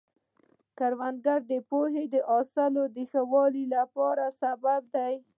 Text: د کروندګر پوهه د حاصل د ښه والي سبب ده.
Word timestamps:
د 0.03 0.03
کروندګر 0.79 1.39
پوهه 1.69 2.03
د 2.13 2.15
حاصل 2.29 2.73
د 2.95 2.97
ښه 3.11 3.21
والي 3.31 3.63
سبب 4.41 4.81
ده. 4.93 5.07